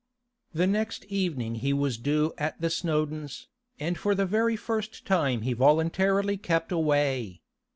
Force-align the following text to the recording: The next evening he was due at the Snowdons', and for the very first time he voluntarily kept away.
The 0.51 0.65
next 0.65 1.05
evening 1.09 1.53
he 1.61 1.73
was 1.73 1.99
due 1.99 2.33
at 2.39 2.59
the 2.59 2.71
Snowdons', 2.71 3.45
and 3.79 3.95
for 3.99 4.15
the 4.15 4.25
very 4.25 4.55
first 4.55 5.05
time 5.05 5.43
he 5.43 5.53
voluntarily 5.53 6.37
kept 6.37 6.71
away. 6.71 7.41